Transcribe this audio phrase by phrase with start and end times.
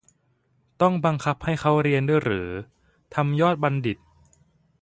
[0.81, 2.49] ต้องบังคับให้เขาเรียนด้วยเหรอ
[3.15, 3.97] ทำยอดบัณฑิต?